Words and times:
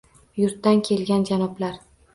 Yurtdan 0.43 0.81
kelgan 0.89 1.29
janoblar. 1.31 1.81